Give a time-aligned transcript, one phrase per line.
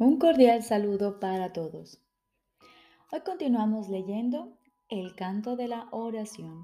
[0.00, 2.00] Un cordial saludo para todos.
[3.10, 4.56] Hoy continuamos leyendo
[4.88, 6.62] el canto de la oración.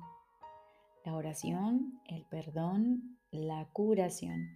[1.05, 4.51] La oración, el perdón, la curación.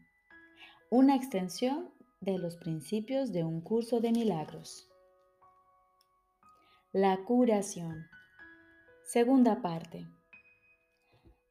[0.90, 4.88] Una extensión de los principios de un curso de milagros.
[6.92, 8.06] La curación.
[9.02, 10.06] Segunda parte.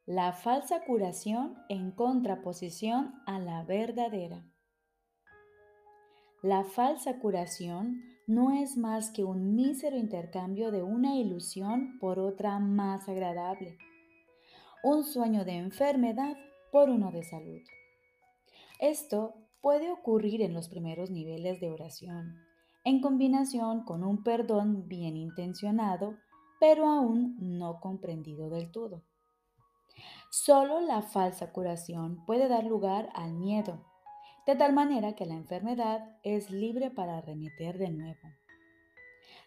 [0.06, 4.46] La falsa curación en contraposición a la verdadera.
[6.48, 12.58] La falsa curación no es más que un mísero intercambio de una ilusión por otra
[12.58, 13.78] más agradable,
[14.82, 16.38] un sueño de enfermedad
[16.72, 17.60] por uno de salud.
[18.80, 22.38] Esto puede ocurrir en los primeros niveles de oración,
[22.86, 26.16] en combinación con un perdón bien intencionado,
[26.62, 29.04] pero aún no comprendido del todo.
[30.32, 33.84] Solo la falsa curación puede dar lugar al miedo,
[34.48, 38.30] de tal manera que la enfermedad es libre para remeter de nuevo.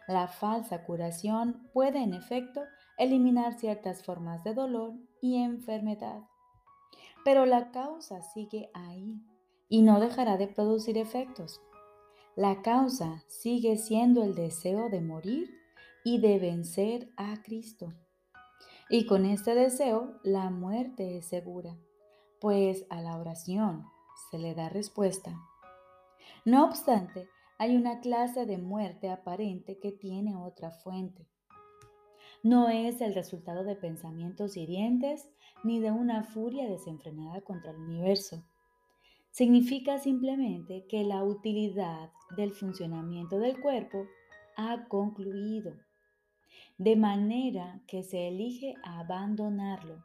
[0.07, 2.61] La falsa curación puede en efecto
[2.99, 6.21] eliminar ciertas formas de dolor y enfermedad,
[7.25, 9.15] pero la causa sigue ahí
[9.71, 11.63] y no dejará de producir efectos.
[12.37, 15.49] La causa sigue siendo el deseo de morir
[16.05, 17.95] y de vencer a Cristo.
[18.91, 21.79] Y con este deseo la muerte es segura,
[22.41, 23.87] pues a la oración
[24.31, 25.39] se le da respuesta.
[26.45, 31.27] No obstante, hay una clase de muerte aparente que tiene otra fuente.
[32.43, 35.29] No es el resultado de pensamientos hirientes
[35.63, 38.43] ni de una furia desenfrenada contra el universo.
[39.31, 44.07] Significa simplemente que la utilidad del funcionamiento del cuerpo
[44.57, 45.75] ha concluido,
[46.79, 50.03] de manera que se elige abandonarlo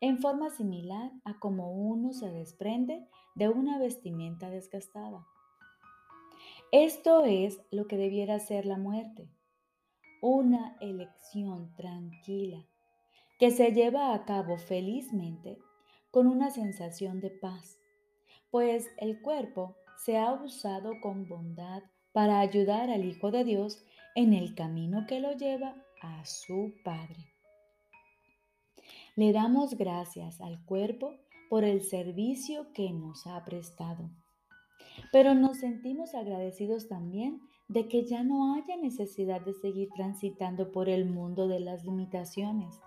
[0.00, 5.24] en forma similar a como uno se desprende de una vestimenta desgastada.
[6.72, 9.30] Esto es lo que debiera ser la muerte,
[10.20, 12.66] una elección tranquila
[13.38, 15.58] que se lleva a cabo felizmente
[16.10, 17.78] con una sensación de paz,
[18.50, 23.84] pues el cuerpo se ha usado con bondad para ayudar al Hijo de Dios
[24.14, 27.32] en el camino que lo lleva a su Padre.
[29.14, 31.14] Le damos gracias al cuerpo
[31.48, 34.10] por el servicio que nos ha prestado.
[35.12, 40.88] Pero nos sentimos agradecidos también de que ya no haya necesidad de seguir transitando por
[40.88, 42.80] el mundo de las limitaciones,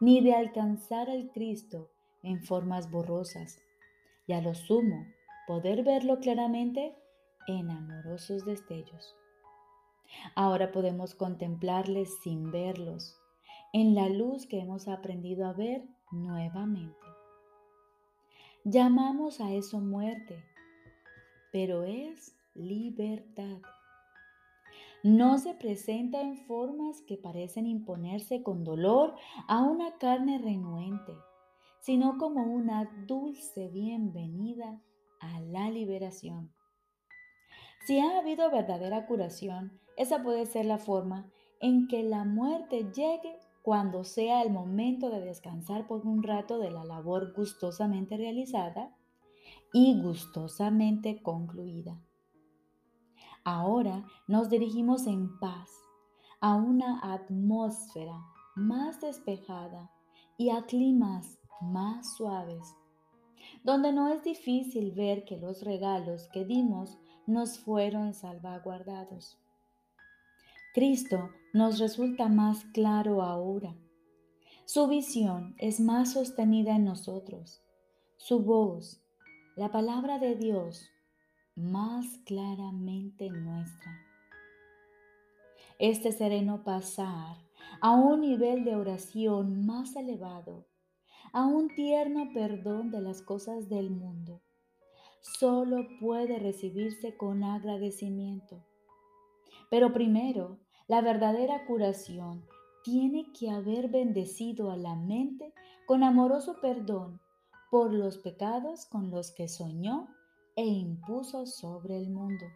[0.00, 1.90] ni de alcanzar al Cristo
[2.22, 3.58] en formas borrosas,
[4.26, 5.06] y a lo sumo
[5.46, 6.94] poder verlo claramente
[7.46, 9.14] en amorosos destellos.
[10.34, 13.16] Ahora podemos contemplarles sin verlos,
[13.72, 17.15] en la luz que hemos aprendido a ver nuevamente.
[18.68, 20.42] Llamamos a eso muerte,
[21.52, 23.58] pero es libertad.
[25.04, 29.14] No se presenta en formas que parecen imponerse con dolor
[29.46, 31.14] a una carne renuente,
[31.78, 34.82] sino como una dulce bienvenida
[35.20, 36.52] a la liberación.
[37.86, 43.38] Si ha habido verdadera curación, esa puede ser la forma en que la muerte llegue
[43.66, 48.96] cuando sea el momento de descansar por un rato de la labor gustosamente realizada
[49.72, 52.00] y gustosamente concluida.
[53.42, 55.68] Ahora nos dirigimos en paz
[56.40, 58.16] a una atmósfera
[58.54, 59.90] más despejada
[60.38, 62.72] y a climas más suaves,
[63.64, 69.40] donde no es difícil ver que los regalos que dimos nos fueron salvaguardados.
[70.76, 73.74] Cristo nos resulta más claro ahora.
[74.66, 77.62] Su visión es más sostenida en nosotros.
[78.18, 79.02] Su voz,
[79.56, 80.90] la palabra de Dios,
[81.54, 83.90] más claramente nuestra.
[85.78, 87.38] Este sereno pasar
[87.80, 90.66] a un nivel de oración más elevado,
[91.32, 94.42] a un tierno perdón de las cosas del mundo,
[95.22, 98.62] solo puede recibirse con agradecimiento.
[99.70, 102.44] Pero primero la verdadera curación
[102.84, 105.52] tiene que haber bendecido a la mente
[105.86, 107.20] con amoroso perdón
[107.70, 110.08] por los pecados con los que soñó
[110.54, 112.46] e impuso sobre el mundo.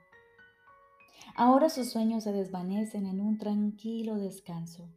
[1.35, 4.89] Ahora sus sueños se desvanecen en un tranquilo descanso.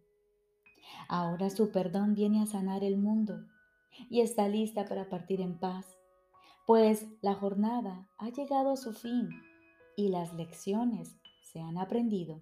[1.07, 3.45] Ahora su perdón viene a sanar el mundo
[4.09, 5.97] y está lista para partir en paz,
[6.65, 9.29] pues la jornada ha llegado a su fin
[9.95, 12.41] y las lecciones se han aprendido.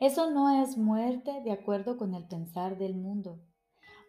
[0.00, 3.38] Eso no es muerte de acuerdo con el pensar del mundo,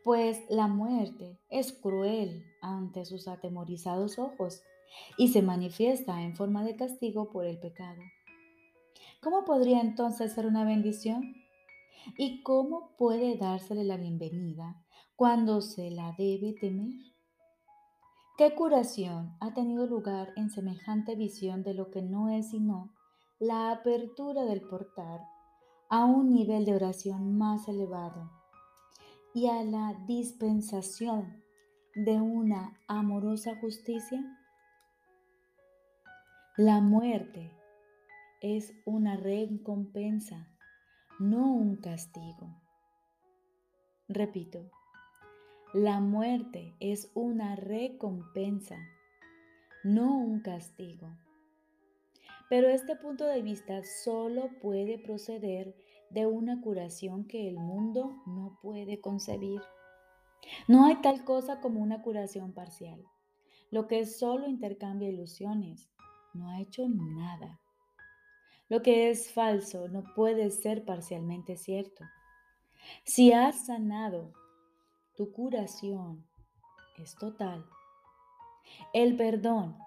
[0.04, 4.62] pues la muerte es cruel ante sus atemorizados ojos
[5.18, 8.02] y se manifiesta en forma de castigo por el pecado.
[9.22, 11.36] ¿Cómo podría entonces ser una bendición?
[12.18, 14.84] ¿Y cómo puede dársele la bienvenida
[15.16, 16.94] cuando se la debe temer?
[18.38, 22.94] ¿Qué curación ha tenido lugar en semejante visión de lo que no es sino
[23.40, 25.22] la apertura del portal
[25.90, 28.30] a un nivel de oración más elevado
[29.34, 31.44] y a la dispensación
[31.96, 34.22] de una amorosa justicia?
[36.58, 37.52] La muerte
[38.42, 40.48] es una recompensa,
[41.20, 42.56] no un castigo.
[44.08, 44.72] Repito,
[45.74, 48.78] la muerte es una recompensa,
[49.84, 51.10] no un castigo.
[52.50, 55.76] Pero este punto de vista solo puede proceder
[56.10, 59.62] de una curación que el mundo no puede concebir.
[60.68, 63.04] No hay tal cosa como una curación parcial.
[63.70, 65.90] Lo que solo intercambia ilusiones
[66.34, 67.60] no ha hecho nada.
[68.70, 72.06] Lo que es falso no puede ser parcialmente cierto.
[73.04, 74.34] Si has sanado,
[75.16, 76.26] tu curación
[76.98, 77.66] es total.
[78.94, 79.78] El perdón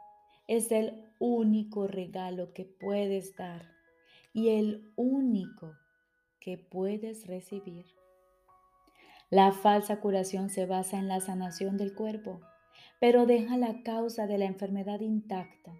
[0.50, 3.70] es el único regalo que puedes dar
[4.32, 5.76] y el único
[6.40, 7.86] que puedes recibir.
[9.30, 12.40] La falsa curación se basa en la sanación del cuerpo,
[12.98, 15.72] pero deja la causa de la enfermedad intacta,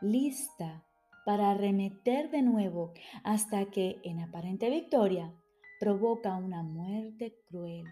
[0.00, 0.84] lista
[1.26, 2.92] para arremeter de nuevo
[3.24, 5.34] hasta que, en aparente victoria,
[5.80, 7.86] provoca una muerte cruel.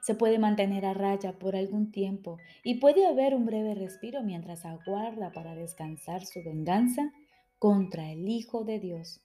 [0.00, 4.64] Se puede mantener a raya por algún tiempo y puede haber un breve respiro mientras
[4.64, 7.12] aguarda para descansar su venganza
[7.58, 9.22] contra el Hijo de Dios.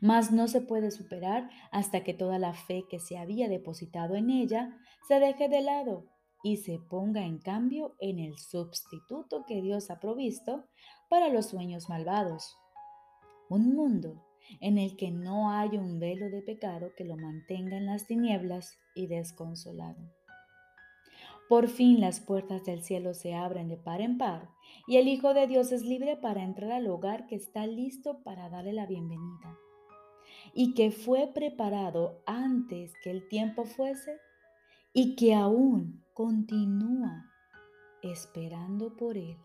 [0.00, 4.30] Mas no se puede superar hasta que toda la fe que se había depositado en
[4.30, 6.06] ella se deje de lado
[6.42, 10.68] y se ponga en cambio en el sustituto que Dios ha provisto
[11.08, 12.56] para los sueños malvados.
[13.48, 14.24] Un mundo
[14.60, 18.78] en el que no hay un velo de pecado que lo mantenga en las tinieblas
[18.94, 20.00] y desconsolado.
[21.48, 24.48] Por fin las puertas del cielo se abren de par en par
[24.86, 28.48] y el Hijo de Dios es libre para entrar al hogar que está listo para
[28.48, 29.58] darle la bienvenida
[30.54, 34.18] y que fue preparado antes que el tiempo fuese
[34.92, 37.30] y que aún continúa
[38.02, 39.36] esperando por Él.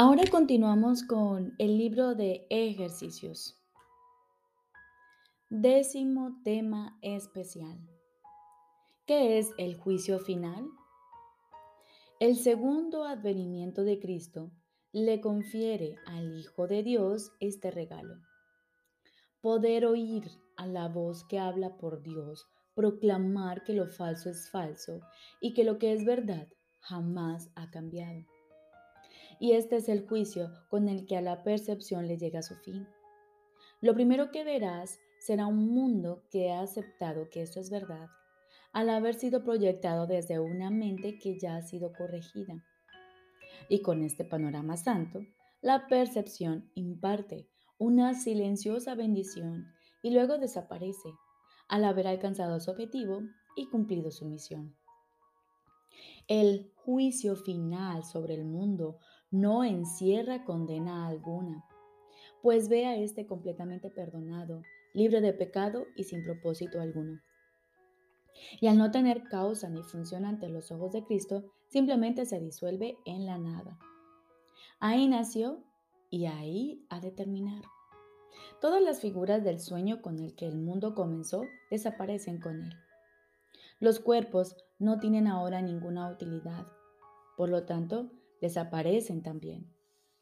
[0.00, 3.60] Ahora continuamos con el libro de ejercicios.
[5.50, 7.80] Décimo tema especial.
[9.08, 10.70] ¿Qué es el juicio final?
[12.20, 14.52] El segundo advenimiento de Cristo
[14.92, 18.20] le confiere al Hijo de Dios este regalo.
[19.40, 25.00] Poder oír a la voz que habla por Dios, proclamar que lo falso es falso
[25.40, 26.46] y que lo que es verdad
[26.82, 28.24] jamás ha cambiado
[29.40, 32.86] y este es el juicio con el que a la percepción le llega su fin.
[33.80, 38.08] Lo primero que verás será un mundo que ha aceptado que esto es verdad,
[38.72, 42.64] al haber sido proyectado desde una mente que ya ha sido corregida.
[43.68, 45.20] Y con este panorama santo,
[45.60, 49.66] la percepción imparte una silenciosa bendición
[50.02, 51.10] y luego desaparece
[51.68, 53.22] al haber alcanzado su objetivo
[53.56, 54.76] y cumplido su misión.
[56.28, 58.98] El juicio final sobre el mundo
[59.30, 61.64] no encierra condena alguna,
[62.42, 64.60] pues ve a este completamente perdonado,
[64.92, 67.18] libre de pecado y sin propósito alguno.
[68.60, 72.98] Y al no tener causa ni función ante los ojos de Cristo, simplemente se disuelve
[73.06, 73.78] en la nada.
[74.80, 75.64] Ahí nació
[76.10, 77.62] y ahí ha de terminar.
[78.60, 82.87] Todas las figuras del sueño con el que el mundo comenzó desaparecen con él.
[83.80, 86.66] Los cuerpos no tienen ahora ninguna utilidad.
[87.36, 89.72] Por lo tanto, desaparecen también,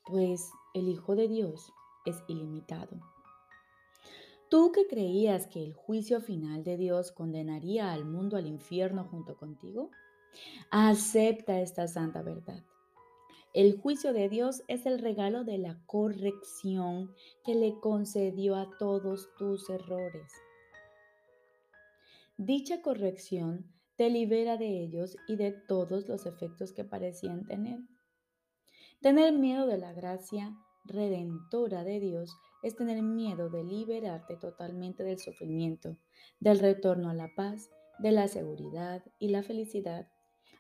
[0.05, 1.73] pues el Hijo de Dios
[2.05, 3.01] es ilimitado.
[4.51, 9.37] Tú que creías que el juicio final de Dios condenaría al mundo al infierno junto
[9.37, 9.91] contigo,
[10.71, 12.63] acepta esta santa verdad.
[13.55, 17.11] El juicio de Dios es el regalo de la corrección
[17.43, 20.31] que le concedió a todos tus errores.
[22.39, 27.79] Dicha corrección te libera de ellos y de todos los efectos que parecían tener.
[29.01, 35.19] Tener miedo de la gracia redentora de Dios es tener miedo de liberarte totalmente del
[35.19, 35.97] sufrimiento,
[36.39, 40.07] del retorno a la paz, de la seguridad y la felicidad,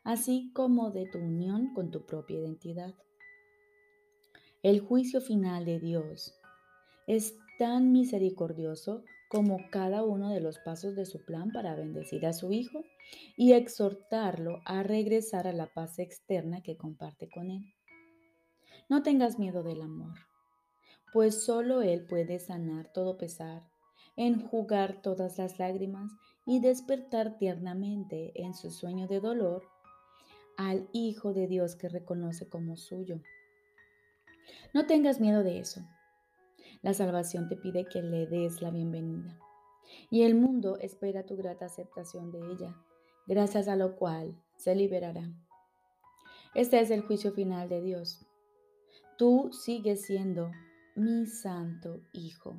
[0.02, 2.94] así como de tu unión con tu propia identidad.
[4.62, 6.34] El juicio final de Dios
[7.06, 12.32] es tan misericordioso como cada uno de los pasos de su plan para bendecir a
[12.32, 12.84] su hijo
[13.36, 17.64] y exhortarlo a regresar a la paz externa que comparte con él.
[18.88, 20.14] No tengas miedo del amor,
[21.12, 23.68] pues solo Él puede sanar todo pesar,
[24.16, 26.12] enjugar todas las lágrimas
[26.44, 29.64] y despertar tiernamente en su sueño de dolor
[30.56, 33.20] al Hijo de Dios que reconoce como suyo.
[34.72, 35.80] No tengas miedo de eso.
[36.82, 39.38] La salvación te pide que le des la bienvenida
[40.10, 42.76] y el mundo espera tu grata aceptación de ella,
[43.26, 45.30] gracias a lo cual se liberará.
[46.54, 48.26] Este es el juicio final de Dios.
[49.18, 50.50] Tú sigues siendo
[50.94, 52.56] mi santo Hijo,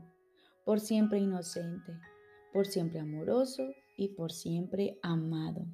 [0.66, 2.00] por siempre inocente,
[2.54, 3.64] por siempre amoroso
[3.96, 5.66] y por siempre amado,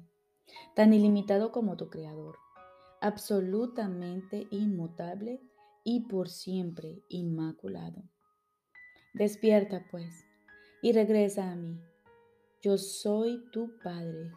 [0.74, 2.38] tan ilimitado como tu Creador,
[3.00, 5.40] absolutamente inmutable
[5.82, 8.02] y por siempre inmaculado.
[9.14, 10.26] Despierta pues
[10.82, 11.80] y regresa a mí.
[12.60, 14.32] Yo soy tu Padre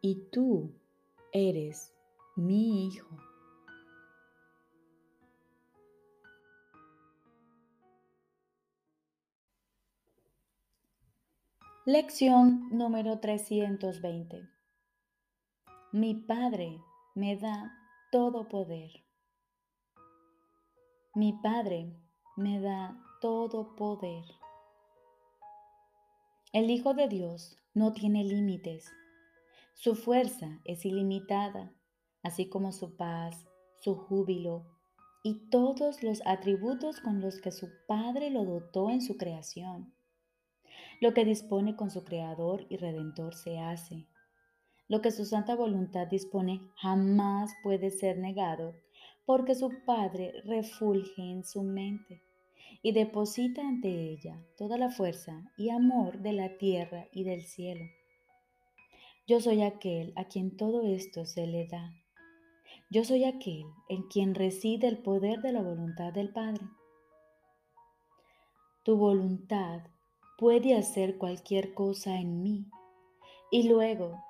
[0.00, 0.74] y tú
[1.30, 1.94] eres
[2.34, 3.16] mi Hijo.
[11.84, 14.48] Lección número 320.
[15.92, 16.80] Mi Padre
[17.14, 17.72] me da
[18.10, 18.90] todo poder.
[21.14, 21.94] Mi Padre
[22.36, 24.24] me da todo poder.
[26.52, 28.90] El Hijo de Dios no tiene límites.
[29.74, 31.72] Su fuerza es ilimitada,
[32.24, 33.46] así como su paz,
[33.80, 34.66] su júbilo
[35.22, 39.94] y todos los atributos con los que su Padre lo dotó en su creación.
[41.00, 44.08] Lo que dispone con su Creador y Redentor se hace.
[44.88, 48.74] Lo que su santa voluntad dispone jamás puede ser negado
[49.24, 52.24] porque su Padre refulge en su mente
[52.80, 57.84] y deposita ante ella toda la fuerza y amor de la tierra y del cielo.
[59.26, 61.92] Yo soy aquel a quien todo esto se le da.
[62.90, 66.64] Yo soy aquel en quien reside el poder de la voluntad del Padre.
[68.84, 69.82] Tu voluntad
[70.38, 72.66] puede hacer cualquier cosa en mí
[73.50, 74.22] y luego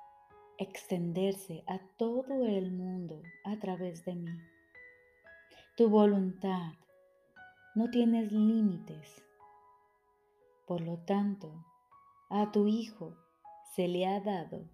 [0.57, 4.37] extenderse a todo el mundo a través de mí.
[5.75, 6.73] Tu voluntad
[7.75, 9.23] no tienes límites.
[10.67, 11.65] Por lo tanto,
[12.29, 13.17] a tu Hijo
[13.75, 14.69] se le ha dado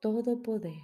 [0.00, 0.82] todo poder.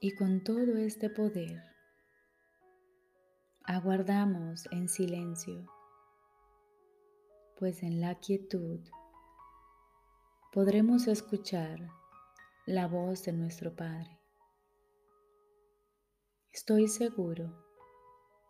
[0.00, 1.62] Y con todo este poder,
[3.64, 5.66] aguardamos en silencio,
[7.58, 8.80] pues en la quietud
[10.52, 11.78] podremos escuchar
[12.66, 14.20] la voz de nuestro Padre.
[16.52, 17.67] Estoy seguro